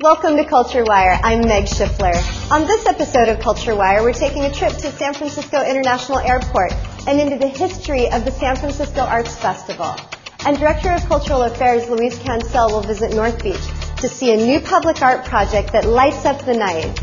[0.00, 1.20] Welcome to Culture Wire.
[1.22, 2.14] I'm Meg Schiffler.
[2.50, 6.72] On this episode of Culture Wire, we're taking a trip to San Francisco International Airport
[7.06, 9.94] and into the history of the San Francisco Arts Festival.
[10.44, 13.60] And Director of Cultural Affairs Luis Cancel will visit North Beach
[13.98, 16.98] to see a new public art project that lights up the night.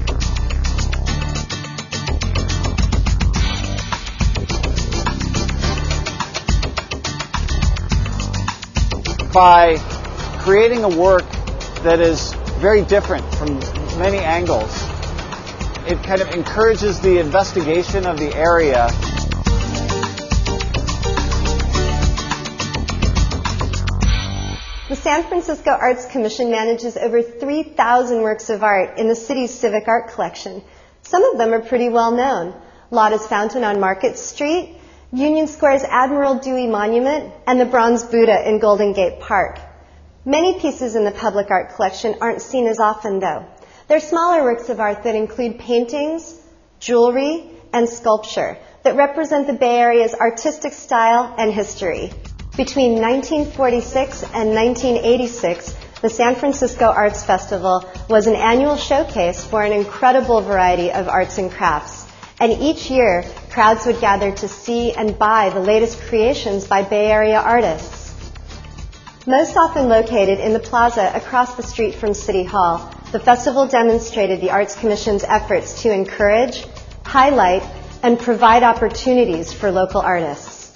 [9.32, 9.78] by
[10.40, 11.24] creating a work
[11.84, 13.58] that is very different from
[13.98, 14.70] many angles.
[15.88, 18.90] It kind of encourages the investigation of the area.
[24.90, 29.88] The San Francisco Arts Commission manages over 3,000 works of art in the city's civic
[29.88, 30.62] art collection.
[31.04, 32.54] Some of them are pretty well known.
[32.92, 34.76] Lotta's Fountain on Market Street,
[35.14, 39.60] Union Square's Admiral Dewey Monument, and the Bronze Buddha in Golden Gate Park.
[40.30, 43.48] Many pieces in the public art collection aren't seen as often, though.
[43.88, 46.40] They're smaller works of art that include paintings,
[46.80, 52.12] jewelry, and sculpture that represent the Bay Area's artistic style and history.
[52.56, 59.72] Between 1946 and 1986, the San Francisco Arts Festival was an annual showcase for an
[59.72, 62.06] incredible variety of arts and crafts.
[62.40, 67.08] And each year, crowds would gather to see and buy the latest creations by Bay
[67.08, 67.99] Area artists.
[69.30, 74.42] Most often located in the plaza across the street from City Hall, the festival demonstrated
[74.42, 76.66] the Arts Commission's efforts to encourage,
[77.06, 77.62] highlight,
[78.02, 80.74] and provide opportunities for local artists.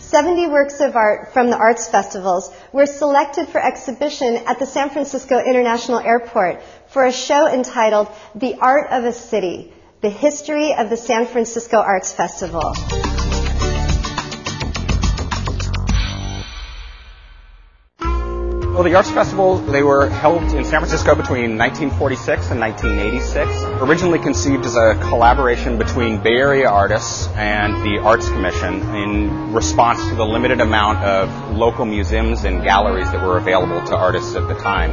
[0.00, 4.90] 70 works of art from the arts festivals were selected for exhibition at the San
[4.90, 10.90] Francisco International Airport for a show entitled The Art of a City, the history of
[10.90, 12.74] the San Francisco Arts Festival.
[18.78, 23.82] Well, the Arts Festival, they were held in San Francisco between 1946 and 1986.
[23.82, 30.08] Originally conceived as a collaboration between Bay Area artists and the Arts Commission in response
[30.08, 34.46] to the limited amount of local museums and galleries that were available to artists at
[34.46, 34.92] the time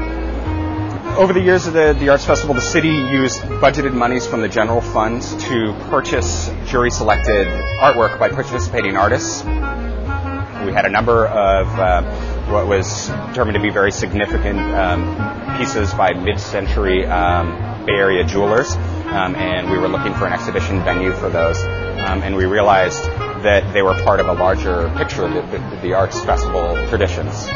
[1.16, 4.50] over the years of the, the Arts Festival, the city used budgeted monies from the
[4.50, 7.48] general fund to purchase jury selected
[7.80, 9.44] artwork by participating artists.
[9.46, 15.94] We had a number of uh, what was determined to be very significant um, pieces
[15.94, 20.84] by mid century um, Bay Area jewelers, um, and we were looking for an exhibition
[20.84, 21.58] venue for those.
[22.06, 23.04] Um, and we realized
[23.44, 27.48] that they were part of a larger picture of the, the, the Arts Festival traditions.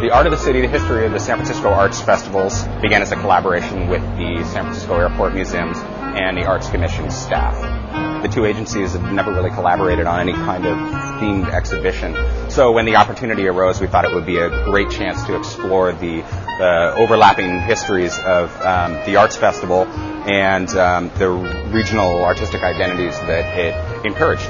[0.00, 3.12] The Art of the City, the history of the San Francisco Arts Festivals began as
[3.12, 7.79] a collaboration with the San Francisco Airport Museums and the Arts Commission staff.
[8.22, 10.76] The two agencies have never really collaborated on any kind of
[11.20, 12.14] themed exhibition.
[12.50, 15.92] So when the opportunity arose, we thought it would be a great chance to explore
[15.92, 21.30] the, the overlapping histories of um, the Arts Festival and um, the
[21.72, 24.48] regional artistic identities that it encouraged.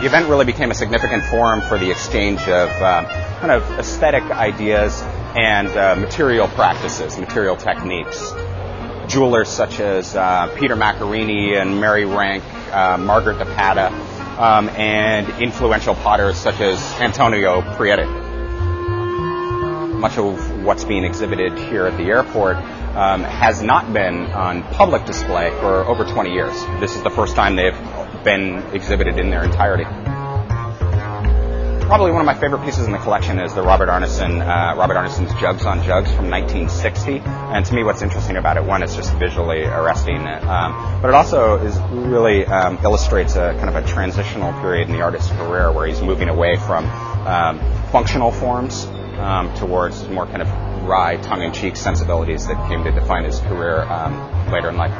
[0.00, 3.06] The event really became a significant forum for the exchange of um,
[3.40, 5.00] kind of aesthetic ideas
[5.36, 8.32] and uh, material practices, material techniques.
[9.12, 12.42] Jewelers such as uh, Peter Macchiarini and Merry Renk,
[12.72, 13.90] uh, Margaret DePatta,
[14.38, 18.06] um, and influential potters such as Antonio Prieto.
[19.98, 25.04] Much of what's being exhibited here at the airport um, has not been on public
[25.04, 26.54] display for over 20 years.
[26.80, 29.84] This is the first time they've been exhibited in their entirety
[31.86, 34.94] probably one of my favorite pieces in the collection is the Robert Arneson, uh, Robert
[34.94, 37.18] Arneson's Jugs on Jugs from 1960.
[37.18, 41.14] And to me, what's interesting about it, one, it's just visually arresting, um, but it
[41.14, 45.72] also is really um, illustrates a kind of a transitional period in the artist's career
[45.72, 46.84] where he's moving away from
[47.26, 47.58] um,
[47.90, 48.84] functional forms
[49.18, 50.48] um, towards more kind of
[50.84, 54.92] wry, tongue-in-cheek sensibilities that came to define his career um, later in life.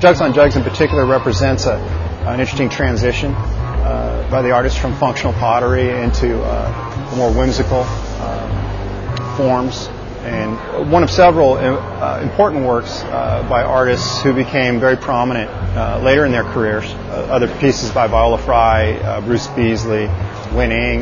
[0.00, 4.94] Jugs on Jugs in particular represents a an interesting transition uh, by the artist from
[4.96, 9.88] functional pottery into uh, more whimsical um, forms.
[10.20, 15.98] And one of several uh, important works uh, by artists who became very prominent uh,
[16.04, 16.84] later in their careers.
[16.84, 20.06] Uh, other pieces by Viola Frey, Bruce Beasley,
[20.54, 21.00] Win.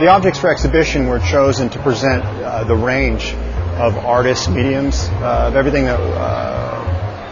[0.00, 2.24] The objects for exhibition were chosen to present
[2.66, 3.34] the range
[3.78, 6.00] of artists, mediums, of everything that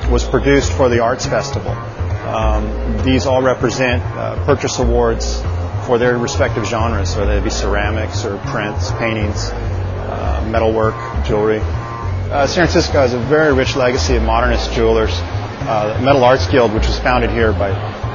[0.09, 1.77] was produced for the Arts Festival.
[2.35, 5.41] Um, these all represent uh, purchase awards
[5.87, 11.61] for their respective genres, whether they be ceramics or prints, paintings, uh, metalwork, jewelry.
[11.61, 15.13] Uh, San Francisco has a very rich legacy of modernist jewelers.
[15.15, 17.69] Uh, the Metal Arts Guild, which was founded here by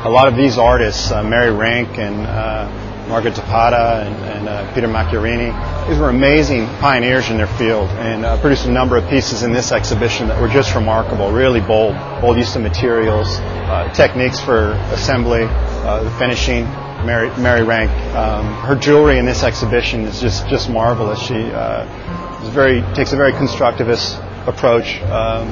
[0.04, 4.72] a lot of these artists, uh, Merry Renk and uh, Margaret DePatta and, and uh,
[4.76, 5.50] Peter Macchiarini.
[5.90, 9.52] These were amazing pioneers in their field and uh, produced a number of pieces in
[9.52, 14.74] this exhibition that were just remarkable, really bold, bold use of materials, uh, techniques for
[14.94, 16.66] assembly, uh, the finishing.
[17.00, 21.18] Mary, Merry Renk, um, her jewelry in this exhibition is just, just marvelous.
[21.18, 25.02] She uh, is very, takes a very constructivist approach.
[25.04, 25.50] Um,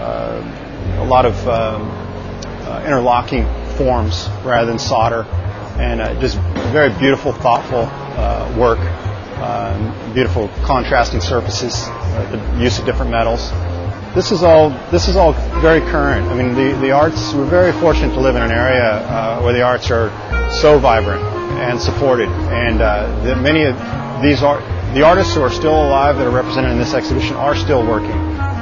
[0.00, 1.82] uh, a lot of um,
[2.84, 3.44] interlocking
[3.76, 5.26] forms rather than solder,
[5.78, 6.36] and uh, just
[6.72, 8.78] very beautiful, thoughtful uh, work.
[9.38, 13.52] Um, beautiful contrasting surfaces, uh, the use of different metals.
[14.12, 15.32] This is all this is all
[15.62, 16.26] very current.
[16.26, 17.32] I mean, the, the arts.
[17.32, 20.10] We're very fortunate to live in an area uh, where the arts are
[20.50, 21.22] so vibrant
[21.60, 23.76] and supported, and the, many of
[24.22, 24.64] these art
[24.94, 28.10] the artists who are still alive that are represented in this exhibition are still working.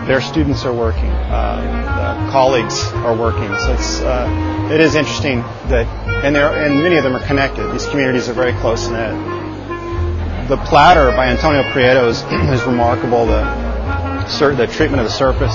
[0.07, 1.11] Their students are working.
[1.11, 3.49] Uh, colleagues are working.
[3.59, 5.87] So it's uh, it is interesting that
[6.25, 7.71] and and many of them are connected.
[7.73, 9.15] These communities are very close knit.
[10.49, 12.23] The platter by Antonio Prieto is,
[12.55, 13.27] is remarkable.
[13.27, 13.43] The
[14.57, 15.55] the treatment of the surface,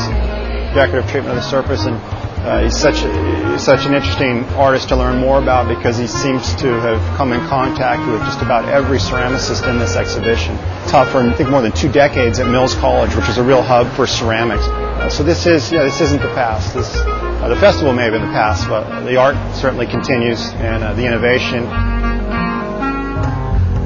[0.76, 2.00] decorative treatment of the surface, and
[2.42, 6.08] uh, he's such a, he's such an interesting artist to learn more about because he
[6.08, 10.58] seems to have come in contact with just about every ceramicist in this exhibition.
[10.88, 13.62] Taught for I think more than two decades at Mills College, which is a real
[13.62, 14.64] hub for ceramics.
[14.66, 16.74] Uh, so this is yeah this isn't the past.
[16.74, 20.84] This uh, the festival may have been the past, but the art certainly continues and
[20.84, 21.66] uh, the innovation.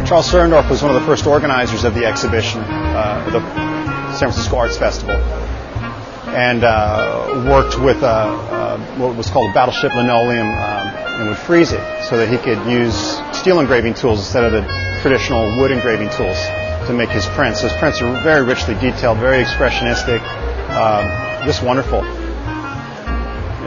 [0.08, 3.42] Charles Surendorf was one of the first organizers of the exhibition, uh, the
[4.14, 5.16] San Francisco Arts Festival
[6.28, 11.38] and uh, worked with uh, uh, what was called a battleship linoleum um, and would
[11.38, 12.96] freeze it so that he could use
[13.32, 14.62] steel engraving tools instead of the
[15.02, 16.38] traditional wood engraving tools
[16.88, 17.62] to make his prints.
[17.62, 20.20] His prints are very richly detailed, very expressionistic,
[20.70, 21.06] um,
[21.46, 22.02] just wonderful.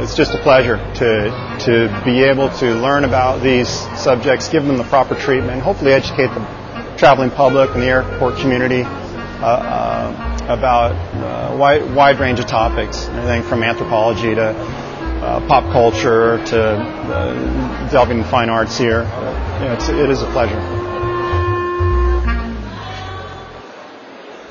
[0.02, 3.68] It's just a pleasure to to be able to learn about these
[3.98, 8.82] subjects, give them the proper treatment, hopefully educate the traveling public and the airport community
[8.82, 15.46] uh, uh, about a uh, wide, wide range of topics, everything from anthropology to uh,
[15.46, 19.02] pop culture to uh, delving in fine arts here.
[19.02, 20.58] Uh, it's, it is a pleasure.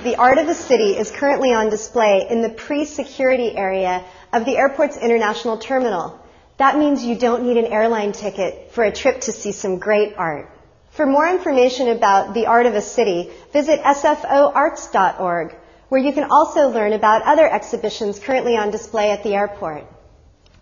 [0.04, 4.56] The art of the city is currently on display in the pre-security area of the
[4.56, 6.20] airport's international terminal.
[6.58, 10.16] That means you don't need an airline ticket for a trip to see some great
[10.16, 10.52] art.
[10.92, 15.56] For more information about the art of a city, visit sfoarts.org
[15.90, 19.86] where you can also learn about other exhibitions currently on display at the airport.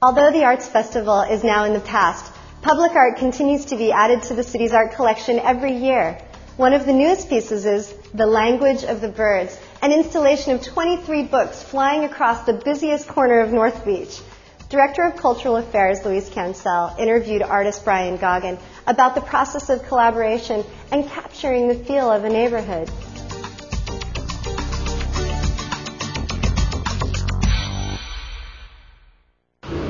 [0.02, 2.32] Although the Arts Festival is now in the past,
[2.62, 6.18] public art continues to be added to the city's art collection every year.
[6.58, 11.24] One of the newest pieces is The Language of the Birds, an installation of 23
[11.24, 14.22] books flying across the busiest corner of North Beach.
[14.70, 18.58] Director of Cultural Affairs Luis Cancel interviewed artist Brian Goggin
[18.88, 22.90] about the process of collaboration and capturing the feel of a neighborhood.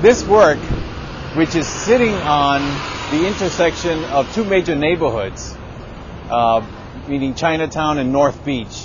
[0.06, 0.60] This work,
[1.36, 2.62] which is sitting on
[3.10, 5.58] the intersection of two major neighborhoods,
[6.30, 6.64] uh,
[7.08, 8.84] meaning Chinatown and North Beach,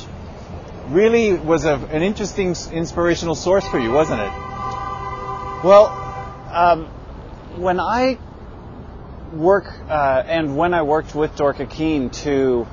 [0.89, 4.33] really was a, an interesting inspirational source for you, wasn't it?
[5.63, 5.89] Well,
[6.51, 6.87] um,
[7.61, 8.17] when I
[9.35, 12.67] work uh, and when I worked with Dorka Keehn to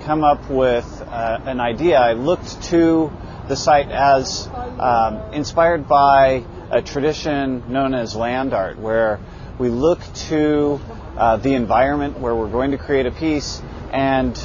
[0.00, 3.10] come up with uh, an idea, I looked to
[3.48, 4.46] the site as
[4.78, 9.20] um, inspired by a tradition known as land art, where
[9.60, 10.80] we look to
[11.16, 13.62] uh, the environment where we're going to create a piece
[13.92, 14.36] and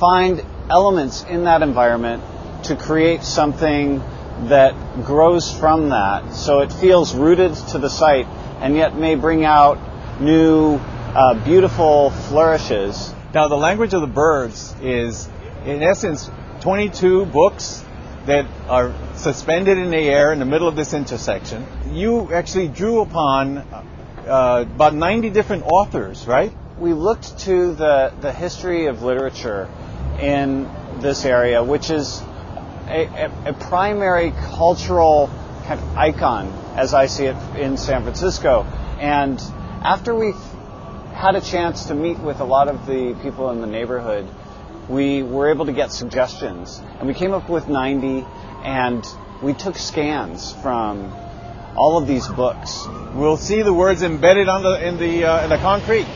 [0.00, 2.22] find elements in that environment
[2.64, 3.98] to create something
[4.48, 4.72] that
[5.04, 6.32] grows from that.
[6.32, 8.26] So it feels rooted to the site
[8.62, 9.78] and yet may bring out
[10.22, 13.12] new, uh, beautiful flourishes.
[13.34, 15.28] Now, the language of the birds is,
[15.66, 17.84] in essence, 22 books
[18.24, 21.66] that are suspended in the air in the middle of this intersection.
[21.92, 26.52] You actually drew upon uh, about 90 different authors, right?
[26.78, 29.68] We looked to the, the history of literature
[30.20, 30.68] in
[31.00, 32.20] this area, which is
[32.86, 35.28] a, a, a primary cultural
[35.66, 38.62] kind of icon, as I see it in San Francisco.
[39.00, 39.40] And
[39.82, 40.32] after we
[41.12, 44.26] had a chance to meet with a lot of the people in the neighborhood,
[44.88, 46.80] we were able to get suggestions.
[46.98, 48.24] And we came up with 90,
[48.62, 49.06] and
[49.42, 51.12] we took scans from
[51.76, 52.86] all of these books.
[53.14, 56.06] We'll see the words embedded on the, in, the, uh, in the concrete.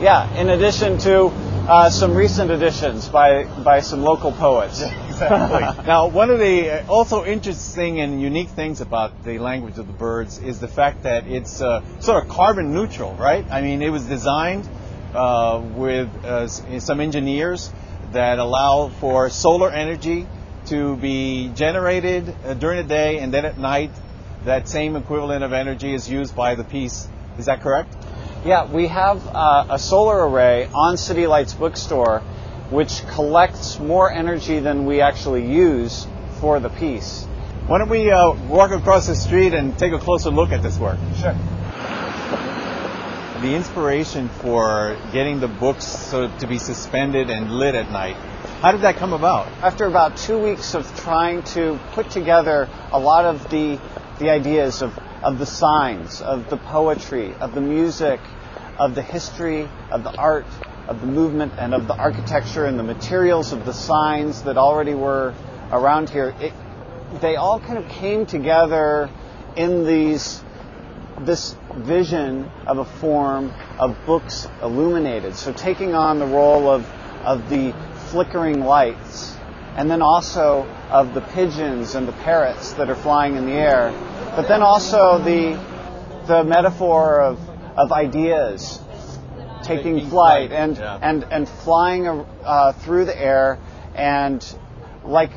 [0.00, 1.26] Yeah, in addition to
[1.68, 4.82] uh, some recent additions by, by some local poets.
[5.08, 5.84] exactly.
[5.86, 9.92] now, one of the uh, also interesting and unique things about the language of the
[9.92, 13.44] birds is the fact that it's uh, sort of carbon neutral, right?
[13.50, 14.68] I mean, it was designed
[15.14, 17.70] uh, with uh, some engineers
[18.12, 20.26] that allow for solar energy
[20.66, 23.90] to be generated uh, during the day and then at night
[24.44, 27.08] that same equivalent of energy is used by the piece.
[27.38, 27.94] Is that correct?
[28.44, 32.20] Yeah, we have uh, a solar array on City Lights Bookstore
[32.70, 36.06] which collects more energy than we actually use
[36.40, 37.24] for the piece.
[37.66, 40.78] Why don't we uh, walk across the street and take a closer look at this
[40.78, 40.98] work?
[41.20, 41.34] Sure.
[43.40, 48.16] The inspiration for getting the books so to be suspended and lit at night
[48.66, 49.46] how did that come about?
[49.62, 53.80] After about two weeks of trying to put together a lot of the,
[54.18, 58.18] the ideas of, of the signs, of the poetry, of the music,
[58.76, 60.46] of the history, of the art,
[60.88, 64.94] of the movement, and of the architecture and the materials of the signs that already
[64.94, 65.32] were
[65.70, 66.52] around here, it,
[67.20, 69.08] they all kind of came together
[69.54, 70.42] in these
[71.20, 75.36] this vision of a form of books illuminated.
[75.36, 76.84] So taking on the role of
[77.24, 77.74] of the
[78.10, 79.36] flickering lights,
[79.76, 83.90] and then also of the pigeons and the parrots that are flying in the air,
[84.36, 85.60] but then also the,
[86.26, 87.38] the metaphor of,
[87.76, 88.80] of ideas
[89.62, 90.98] taking, taking flight, flight, and, yeah.
[91.02, 93.58] and, and flying uh, through the air
[93.94, 94.44] and
[95.04, 95.30] like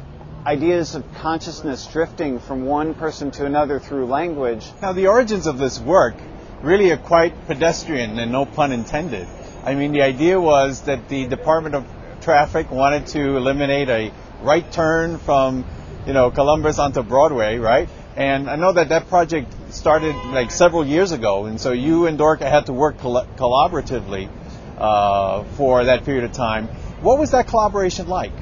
[0.45, 4.65] ideas of consciousness drifting from one person to another through language.
[4.81, 6.15] Now, the origins of this work
[6.61, 9.27] really are quite pedestrian and no pun intended.
[9.63, 11.85] I mean, the idea was that the Department of
[12.21, 14.11] traffic, wanted to eliminate a
[14.41, 15.65] right turn from,
[16.05, 17.89] you know, Columbus onto Broadway, right?
[18.15, 22.19] And I know that that project started like several years ago, and so you and
[22.19, 24.29] Dorka had to work coll- collaboratively
[24.77, 26.67] uh, for that period of time.
[27.01, 28.33] What was that collaboration like?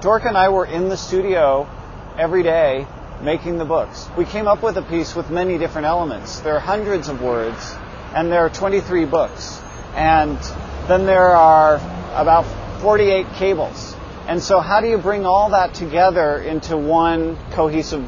[0.00, 1.68] Dorka and I were in the studio
[2.16, 2.86] every day
[3.22, 4.08] making the books.
[4.16, 6.40] We came up with a piece with many different elements.
[6.40, 7.74] There are hundreds of words,
[8.14, 9.58] and there are 23 books.
[9.94, 10.38] And
[10.86, 11.76] then there are
[12.14, 12.46] about
[12.80, 13.94] 48 cables.
[14.26, 18.06] And so how do you bring all that together into one cohesive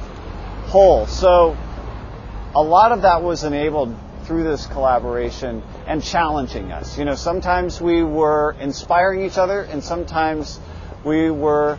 [0.66, 1.06] whole?
[1.06, 1.56] So
[2.54, 6.98] a lot of that was enabled through this collaboration and challenging us.
[6.98, 10.60] You know, sometimes we were inspiring each other and sometimes
[11.04, 11.78] we were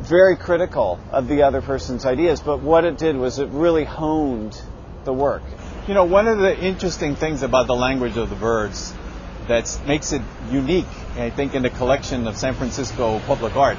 [0.00, 4.60] very critical of the other person's ideas, but what it did was it really honed
[5.04, 5.42] the work.
[5.88, 8.94] You know, one of the interesting things about the language of the birds
[9.48, 10.86] that makes it unique,
[11.16, 13.78] I think, in the collection of San Francisco public art,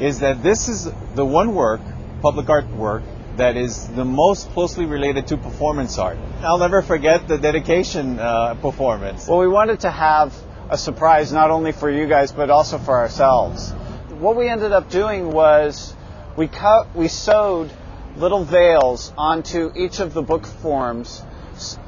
[0.00, 1.80] is that this is the one work,
[2.22, 3.02] public art work,
[3.36, 6.16] that is the most closely related to performance art.
[6.40, 9.28] I'll never forget the dedication uh, performance.
[9.28, 10.34] Well, we wanted to have
[10.70, 13.72] a surprise not only for you guys but also for ourselves.
[14.18, 15.94] What we ended up doing was
[16.36, 17.70] we cut, we sewed
[18.16, 21.22] little veils onto each of the book forms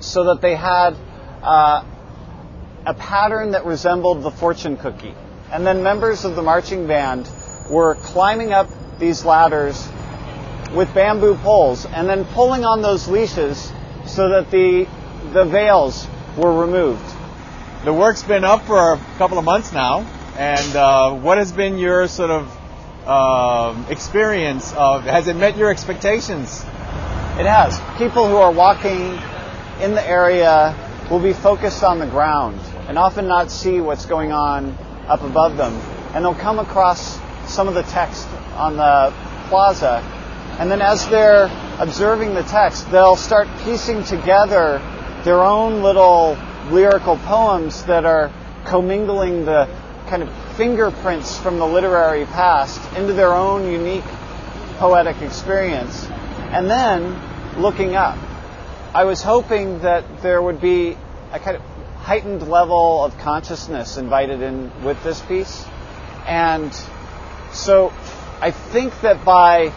[0.00, 0.94] so that they had
[1.42, 1.84] uh,
[2.88, 5.14] a pattern that resembled the fortune cookie.
[5.52, 7.28] And then members of the marching band
[7.68, 8.66] were climbing up
[8.98, 9.86] these ladders
[10.74, 13.70] with bamboo poles and then pulling on those leashes
[14.06, 14.88] so that the,
[15.34, 17.04] the veils were removed.
[17.84, 20.00] The work's been up for a couple of months now,
[20.38, 22.58] and uh, what has been your sort of
[23.04, 26.62] uh, experience of, has it met your expectations?
[27.38, 27.78] It has.
[27.98, 29.18] People who are walking
[29.82, 30.74] in the area
[31.10, 34.76] will be focused on the ground and often not see what's going on
[35.06, 35.74] up above them.
[36.14, 38.26] And they'll come across some of the text
[38.56, 39.12] on the
[39.48, 40.00] plaza.
[40.58, 44.78] And then as they're observing the text, they'll start piecing together
[45.24, 46.36] their own little
[46.70, 48.32] lyrical poems that are
[48.64, 49.68] commingling the
[50.08, 54.04] kind of fingerprints from the literary past into their own unique
[54.78, 56.06] poetic experience.
[56.06, 58.16] And then looking up.
[58.94, 60.96] I was hoping that there would be
[61.32, 61.62] a kind of
[62.08, 65.66] heightened level of consciousness invited in with this piece.
[66.26, 66.72] And
[67.52, 67.92] so
[68.40, 69.74] I think that by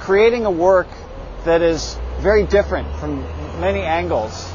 [0.00, 0.88] creating a work
[1.44, 3.20] that is very different from
[3.60, 4.52] many angles,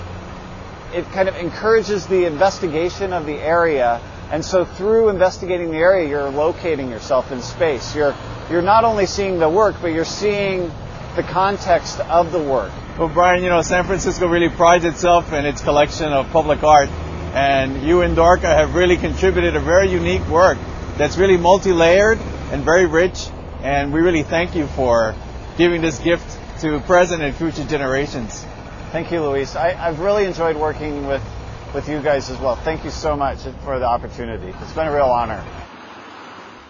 [0.93, 4.01] it kind of encourages the investigation of the area.
[4.29, 7.95] And so through investigating the area, you're locating yourself in space.
[7.95, 8.13] You're,
[8.51, 10.69] you're not only seeing the work, but you're seeing
[11.15, 12.73] the context of the work.
[12.99, 16.89] Well, Brian, you know, San Francisco really prides itself in its collection of public art
[17.33, 20.57] and you and Dorka have really contributed a very unique work
[20.97, 22.19] that's really multi-layered
[22.51, 23.27] and very rich.
[23.63, 25.15] And we really thank you for
[25.57, 28.45] giving this gift to present and future generations.
[28.91, 29.55] Thank you, Luis.
[29.55, 31.23] I, have really enjoyed working with,
[31.73, 32.55] with you guys as well.
[32.55, 34.53] Thank you so much for the opportunity.
[34.61, 35.43] It's been a real honor.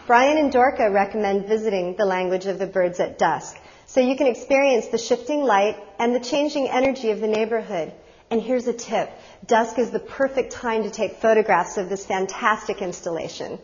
[0.07, 4.27] Brian and Dorka recommend visiting the language of the birds at dusk so you can
[4.27, 7.91] experience the shifting light and the changing energy of the neighborhood
[8.29, 9.11] And here's a tip.
[9.45, 13.59] Dusk is the perfect time to take photographs of this fantastic installation.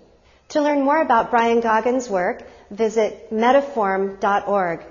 [0.50, 4.84] To learn more about Brian Goggin's work, visit metaphorm.org.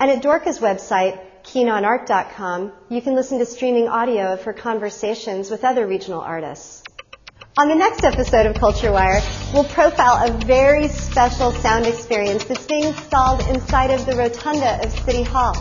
[0.00, 5.64] And at Dorka's website, keehnonart.com, you can listen to streaming audio of her conversations with
[5.64, 6.82] other regional artists.
[7.58, 9.20] On the next episode of Culture Wire,
[9.52, 14.90] we'll profile a very special sound experience that's being installed inside of the rotunda of
[15.00, 15.54] City Hall.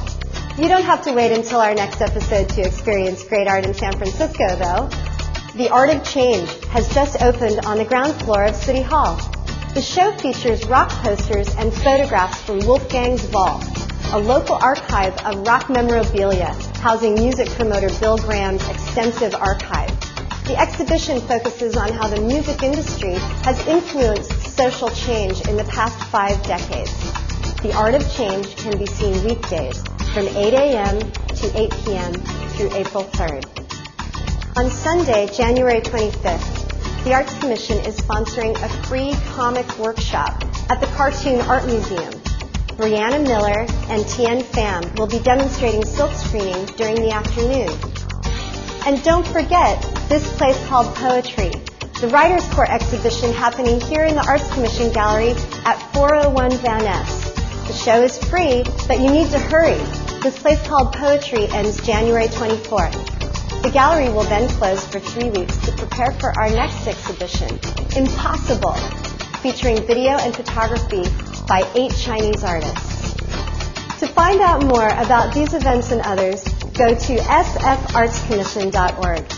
[0.61, 3.93] You don't have to wait until our next episode to experience great art in San
[3.93, 4.89] Francisco, though.
[5.55, 9.15] The Art of Change has just opened on the ground floor of City Hall.
[9.73, 13.65] The show features rock posters and photographs from Wolfgang's Vault,
[14.13, 19.89] a local archive of rock memorabilia housing music promoter Bill Graham's extensive archive.
[20.45, 23.15] The exhibition focuses on how the music industry
[23.45, 26.93] has influenced social change in the past five decades.
[27.63, 30.99] The Art of Change can be seen weekdays from 8 a.m.
[30.99, 32.13] to 8 p.m.
[32.13, 34.57] through April 3rd.
[34.57, 40.87] On Sunday, January 25th, the Arts Commission is sponsoring a free comic workshop at the
[40.87, 42.13] Cartoon Art Museum.
[42.75, 47.69] Brianna Miller and Tien Pham will be demonstrating silk screening during the afternoon.
[48.85, 51.51] And don't forget this place called Poetry,
[52.01, 57.31] the WritersCorps exhibition happening here in the Arts Commission Gallery at 401 Van Ness.
[57.67, 59.79] The show is free, but you need to hurry.
[60.21, 63.63] This place called Poetry ends January 24th.
[63.63, 67.59] The gallery will then close for three weeks to prepare for our next exhibition,
[67.97, 68.75] Impossible,
[69.41, 71.05] featuring video and photography
[71.47, 73.15] by eight Chinese artists.
[73.99, 76.43] To find out more about these events and others,
[76.75, 79.33] go to sfartscommission.org.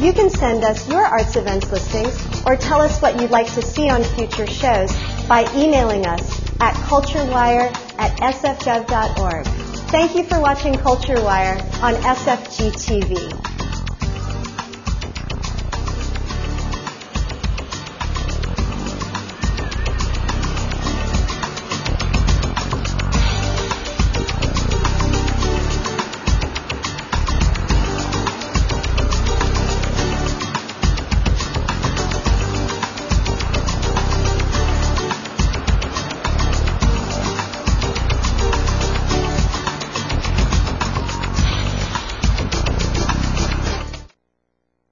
[0.00, 2.16] You can send us your arts events listings
[2.46, 6.74] or tell us what you'd like to see on future shows by emailing us at
[6.74, 9.67] culturewire at sfgov.org.
[9.90, 13.57] Thank you for watching Culture Wire on SFG TV.